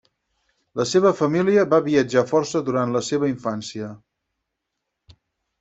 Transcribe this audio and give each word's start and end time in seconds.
La 0.79 0.85
seva 0.91 1.11
família 1.19 1.65
va 1.75 1.79
viatjar 1.89 2.23
força 2.31 2.63
durant 2.71 2.97
la 2.97 3.05
seva 3.11 3.29
infància. 3.35 3.91